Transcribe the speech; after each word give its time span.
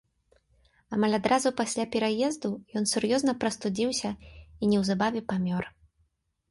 Амаль 0.95 1.15
адразу 1.17 1.51
пасля 1.59 1.85
пераезду 1.97 2.49
ён 2.81 2.91
сур'ёзна 2.93 3.31
прастудзіўся 3.45 4.11
і 4.31 4.73
неўзабаве 4.75 5.21
памёр. 5.35 5.63